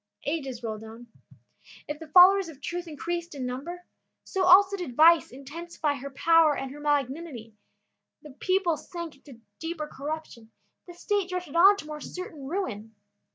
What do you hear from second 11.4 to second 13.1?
on to more certain ruin.